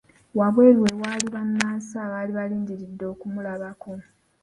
Wabweru 0.39 0.79
we 0.85 0.91
waali 1.01 1.27
bannansi 1.35 1.93
abaali 2.05 2.31
bamulindiridde 2.33 3.05
okumulabako. 3.13 3.93